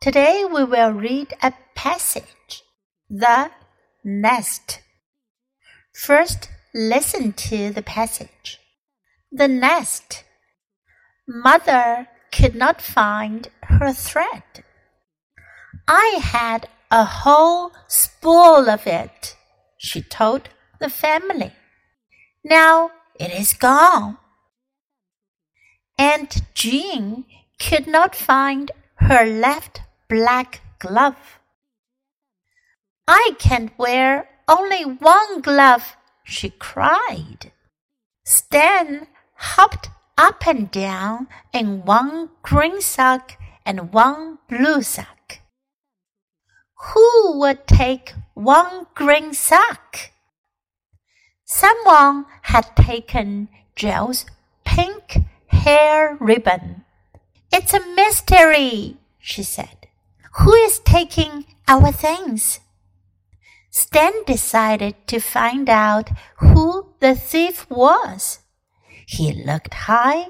[0.00, 2.62] Today we will read a passage,
[3.10, 3.50] The
[4.04, 4.80] Nest.
[5.92, 8.60] First, listen to the passage.
[9.32, 10.22] The nest.
[11.26, 14.44] Mother could not find her thread.
[15.88, 19.34] I had a whole spool of it,
[19.78, 21.54] she told the family.
[22.44, 24.18] Now it is gone.
[25.98, 27.24] Aunt Jean
[27.58, 31.38] could not find her left black glove.
[33.06, 37.52] I can't wear only one glove, she cried.
[38.24, 45.38] Stan hopped up and down in one green sock and one blue sock.
[46.92, 50.10] Who would take one green sock?
[51.44, 54.26] Someone had taken Joe's
[54.64, 56.84] pink hair ribbon.
[57.52, 59.77] It's a mystery, she said.
[60.40, 62.60] Who is taking our things?
[63.70, 68.40] Stan decided to find out who the thief was.
[69.06, 70.28] He looked high.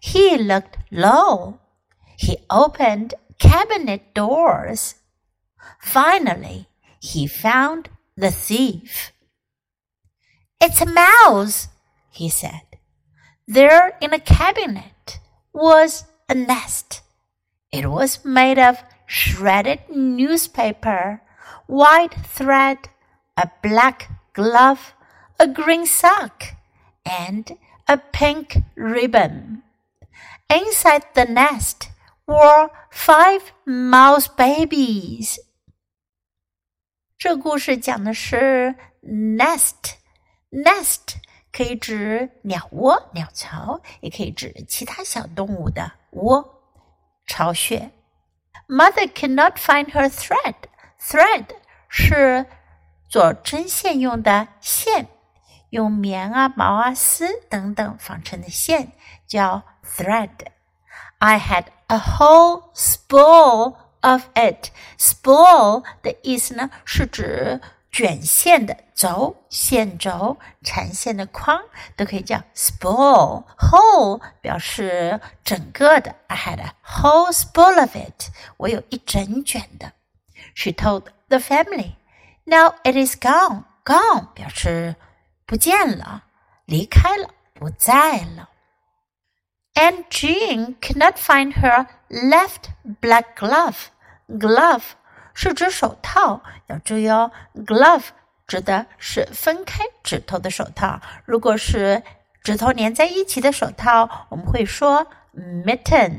[0.00, 1.60] He looked low.
[2.16, 4.94] He opened cabinet doors.
[5.80, 6.68] Finally,
[7.00, 9.12] he found the thief.
[10.60, 11.68] It's a mouse,
[12.10, 12.62] he said.
[13.46, 15.20] There in a cabinet
[15.52, 17.02] was a nest.
[17.70, 18.78] It was made of
[19.11, 21.21] shredded newspaper,
[21.67, 22.89] white thread,
[23.35, 24.93] a black glove,
[25.37, 26.55] a green sock,
[27.03, 29.63] and a pink ribbon.
[30.49, 31.89] Inside the nest
[32.25, 35.37] were five mouse babies.
[37.17, 41.17] 这故事讲的是 nest。nest
[41.51, 46.61] 可以指鸟窝、鸟巢，也可以指其他小动物的窝、
[47.25, 47.91] 巢穴。
[48.71, 50.55] Mother cannot find her thread.
[50.99, 51.45] Thread
[51.87, 52.45] 是
[53.07, 55.07] 做针线用的线，
[55.69, 58.91] 用棉啊、毛啊、丝等等纺成的线
[59.25, 64.71] 叫 thread。I had a whole spool of it.
[64.97, 67.61] Spool 的意思呢，是指
[67.92, 71.62] 卷线的轴、线轴、缠线的框
[71.94, 73.44] 都可以叫 spool。
[73.58, 78.30] whole 表示整个的，I had a whole spool of it。
[78.56, 79.92] 我有一整卷的。
[80.54, 81.96] She told the family,
[82.44, 84.94] "Now it is gone." Gone 表示
[85.44, 86.22] 不见了，
[86.66, 88.48] 离开了，不在了。
[89.74, 92.70] Aunt Jean could not find her left
[93.00, 93.88] black glove.
[94.28, 94.82] Glove
[95.34, 97.30] 是指手套，要注意哦。
[97.54, 98.04] Glove
[98.46, 101.00] 指的是分开指头的手套。
[101.24, 102.02] 如果是
[102.42, 106.12] 指头粘在一起的手套，我们会说 mitten。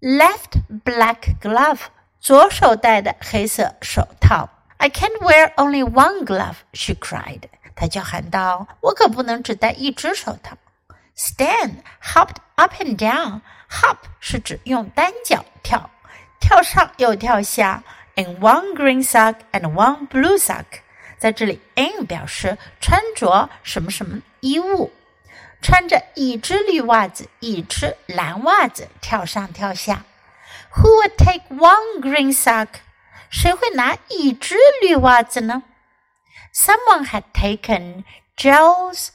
[0.00, 1.80] Left black glove，
[2.20, 4.50] 左手戴的黑色手套。
[4.76, 7.40] I can't wear only one glove, she cried.
[7.74, 10.56] 她叫喊道：“我可不能只戴一只手套。”
[11.16, 13.40] stand，hopped up and down.
[13.70, 15.88] Hop 是指用单脚跳，
[16.38, 17.82] 跳上又跳下。
[18.15, 20.65] In one green sock and one blue sock，
[21.17, 24.91] 在这里，in 表示穿着什么什么衣物，
[25.61, 30.03] 穿着一只绿袜子，一只蓝袜子，跳上跳下。
[30.75, 32.67] Who would take one green sock？
[33.29, 35.63] 谁会拿一只绿袜子呢？
[36.53, 38.03] Someone had taken
[38.35, 39.13] Joe's pink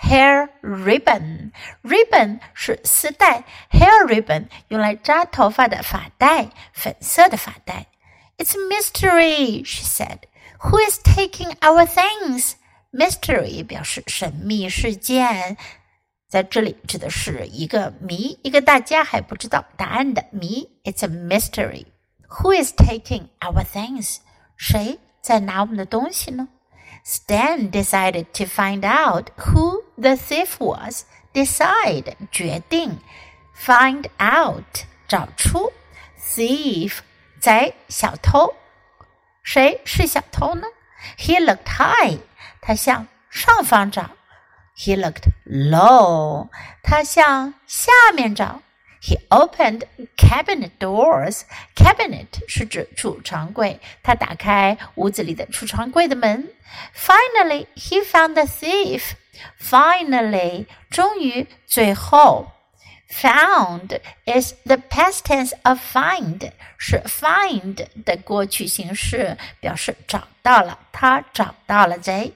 [0.00, 1.52] hair ribbon.
[1.82, 7.86] Ribbon 是丝带，hair ribbon 用来扎头发的发带，粉色的发带。
[8.38, 10.20] It's a mystery, she said.
[10.60, 12.54] Who is taking our things?
[12.92, 15.56] Mystery 表示神秘事件，
[16.28, 20.80] 在这里指的是一个谜，一个大家还不知道答案的谜。
[20.84, 21.86] It's a mystery.
[22.28, 24.18] Who is taking our things?
[24.56, 26.48] 谁在拿我们的东西呢
[27.03, 31.05] ？Stan decided to find out who the thief was.
[31.33, 32.99] Decide 决定，
[33.55, 35.71] find out 找出，
[36.19, 36.99] thief
[37.39, 38.55] 贼小偷。
[39.43, 40.67] 谁是小偷呢？
[41.17, 42.19] He looked high，
[42.61, 44.11] 他向上方找；
[44.75, 46.49] He looked low，
[46.81, 48.61] 他向下面找。
[49.01, 49.83] He opened
[50.17, 51.41] cabinet doors.
[51.75, 56.49] Cabinet 是指储藏柜，他打开屋子里的储藏柜的门。
[56.95, 59.11] Finally, he found the thief.
[59.61, 62.51] Finally，终于，最后。
[63.07, 72.33] Found is the past tense of find，是 find 的过去形式，表示找到了，他找到了贼。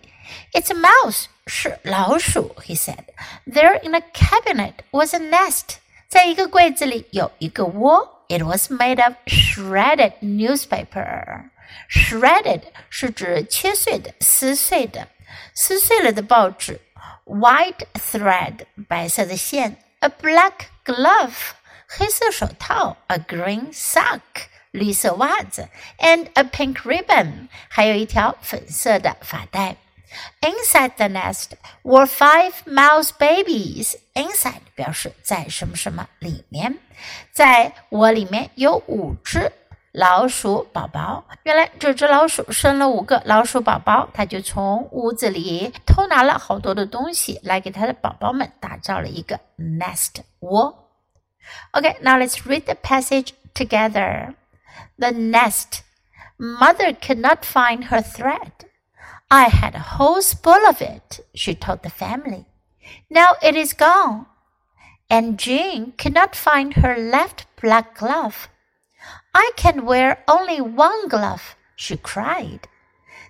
[0.53, 2.55] It's a mouse，是老鼠。
[2.63, 5.77] He said，There in a cabinet was a nest。
[6.13, 8.15] 在一个柜子里有一个窝。
[8.29, 11.49] it was made of shredded newspaper.
[11.89, 15.07] Shredded 是指切碎的、撕碎的、
[15.55, 16.79] 撕碎了的报纸。
[17.25, 20.53] White thread 白色的线，a black
[20.85, 21.33] glove
[21.87, 24.19] 黑色手套，a green sock
[24.71, 25.67] 绿色袜子，
[25.97, 29.75] and a pink ribbon 还有一条粉色的发带。
[30.41, 31.53] Inside the nest
[31.83, 33.95] were five mouse babies.
[34.13, 36.79] Inside 表示在什么什么里面，
[37.31, 39.51] 在窝里面有五只
[39.91, 41.25] 老鼠宝宝。
[41.43, 50.89] 原来这只老鼠生了五个老鼠宝宝，它就从屋子里偷拿了好多的东西，来给它的宝宝们打造了一个 nest 窝。
[51.73, 54.33] Okay, now let's read the passage together.
[54.97, 55.81] The nest.
[56.37, 58.51] Mother could not find her thread.
[59.30, 62.46] I had a whole spool of it, she told the family.
[63.10, 64.26] Now it is gone.
[65.10, 68.48] Aunt Jean cannot find her left black glove.
[69.34, 72.68] I can wear only one glove, she cried.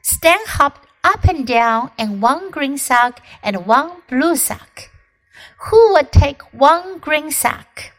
[0.02, 4.90] Stan hopped up and down in one green sock and one blue sock.
[5.68, 7.92] Who would take one green sock?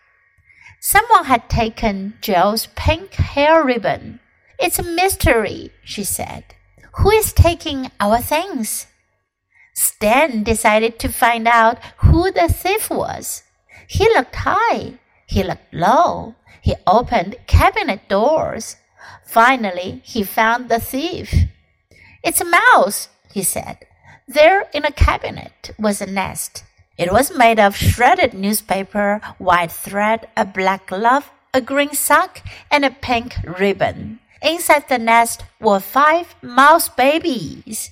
[0.80, 4.20] Someone had taken Jill's pink hair ribbon.
[4.60, 6.55] It's a mystery, she said.
[6.98, 8.88] Who is taking our things?
[9.74, 13.44] Stan decided to find out who the thief was.
[13.88, 15.00] He looked high.
[15.28, 16.36] He looked low.
[16.62, 18.78] He opened cabinet doors.
[19.26, 21.34] Finally, he found the thief.
[22.24, 23.86] It's a mouse, he said.
[24.28, 26.64] There in a cabinet was a nest.
[26.98, 32.86] It was made of shredded newspaper, white thread, a black glove, a green sock, and
[32.86, 34.20] a pink ribbon.
[34.45, 37.89] Inside the nest were five mouse babies.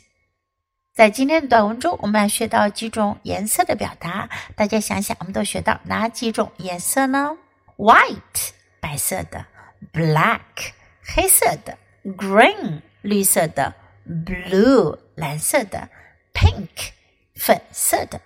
[0.94, 4.28] 在今天的短文中，我们要学到几种颜色的表达。
[4.56, 7.36] 大家想想，我们都学到哪几种颜色呢？
[7.76, 9.46] White 白色的，
[9.92, 10.72] Black
[11.04, 13.74] 黑色的，Green 绿色的，
[14.08, 15.88] Blue 蓝色的，
[16.34, 16.90] Pink
[17.36, 18.20] 粉色的。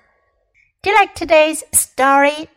[0.80, 2.48] Do you like today's story？